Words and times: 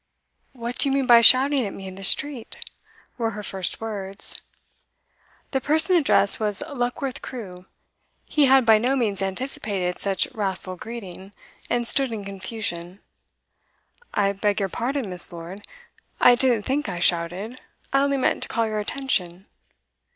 'What 0.53 0.79
do 0.79 0.89
you 0.89 0.93
mean 0.95 1.05
by 1.05 1.21
shouting 1.21 1.63
at 1.63 1.75
me 1.75 1.87
in 1.87 1.93
the 1.93 2.03
street?' 2.03 2.57
were 3.19 3.29
her 3.37 3.43
first 3.43 3.79
words. 3.79 4.41
The 5.51 5.61
person 5.61 5.95
addressed 5.95 6.39
was 6.39 6.63
Luckworth 6.67 7.21
Crewe; 7.21 7.67
he 8.25 8.45
had 8.47 8.65
by 8.65 8.79
no 8.79 8.95
means 8.95 9.21
anticipated 9.21 9.99
such 9.99 10.27
wrathful 10.33 10.75
greeting, 10.75 11.33
and 11.69 11.87
stood 11.87 12.11
in 12.11 12.25
confusion. 12.25 12.99
'I 14.15 14.31
beg 14.31 14.59
your 14.59 14.69
pardon, 14.69 15.07
Miss. 15.07 15.31
Lord. 15.31 15.67
I 16.19 16.33
didn't 16.33 16.63
think 16.63 16.89
I 16.89 16.97
shouted. 16.97 17.61
I 17.93 17.99
only 18.01 18.17
meant 18.17 18.41
to 18.41 18.49
call 18.49 18.65
your 18.65 18.79
attention. 18.79 19.45